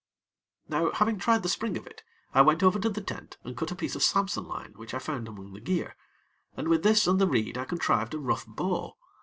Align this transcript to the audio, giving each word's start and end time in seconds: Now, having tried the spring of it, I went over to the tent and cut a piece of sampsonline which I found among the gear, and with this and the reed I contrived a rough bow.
Now, 0.67 0.89
having 0.93 1.19
tried 1.19 1.43
the 1.43 1.47
spring 1.47 1.77
of 1.77 1.85
it, 1.85 2.01
I 2.33 2.41
went 2.41 2.63
over 2.63 2.79
to 2.79 2.89
the 2.89 3.01
tent 3.01 3.37
and 3.43 3.55
cut 3.55 3.69
a 3.69 3.75
piece 3.75 3.95
of 3.95 4.01
sampsonline 4.01 4.73
which 4.75 4.95
I 4.95 4.97
found 4.97 5.27
among 5.27 5.53
the 5.53 5.59
gear, 5.61 5.95
and 6.57 6.69
with 6.69 6.81
this 6.81 7.05
and 7.05 7.21
the 7.21 7.27
reed 7.27 7.55
I 7.55 7.65
contrived 7.65 8.15
a 8.15 8.19
rough 8.19 8.47
bow. 8.47 8.97